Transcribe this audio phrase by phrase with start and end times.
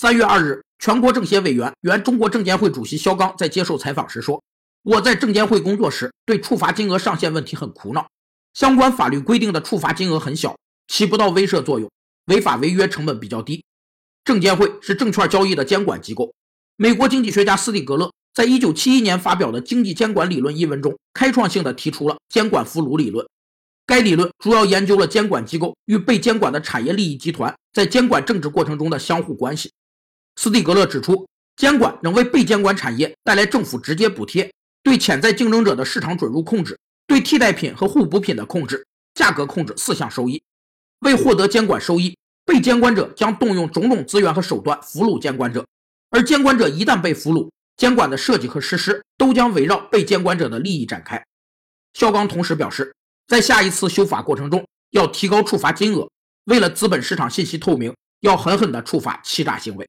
[0.00, 4.42] 三月二日，全国政协委员、原中国证监会主席肖钢在接受采访时说
[4.82, 8.08] ：“我在证监会工作时，对处罚金额上限问题很苦恼。
[8.54, 10.56] 相关法律规定的处罚金额很小，
[10.88, 11.90] 起不到威慑作用，
[12.28, 13.62] 违法违约成本比较低。
[14.24, 16.32] 证监会是证券交易的监管机构。
[16.76, 23.28] 美国经济学家斯蒂格勒在一九七一年发表的《经济监管理论》一文中，开创性的提出了监管俘虏理论。
[23.84, 29.70] 该理论主要研究了监管机构与被监管的产业利益集团在监管政治过程中的相互关系。”
[30.42, 34.50] 斯蒂格勒指出，监管能为被监管产业带来政府直接补贴、
[34.82, 40.42] 对潜在竞争者的市场准入控制、对替代品和互补品的控制、价格控制四项收益。
[41.00, 45.66] 为获得监管收益，被监管者将动用种种资源和手段俘虏监管者，
[46.08, 51.22] 而监管者一旦被俘虏，监管的设计和实施都将围绕被监管者的利益展开。
[51.92, 52.94] 肖钢同时表示，
[53.28, 56.08] 在下一次修法过程中，要提高处罚金额，
[56.44, 59.86] 为了资本市场信息透明，要狠狠地处罚欺诈行为。